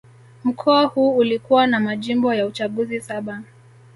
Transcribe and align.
Mkoa 0.43 0.85
huu 0.85 1.17
ulikuwa 1.17 1.67
na 1.67 1.79
majimbo 1.79 2.33
ya 2.33 2.45
uchaguzi 2.45 3.01
saba 3.01 3.41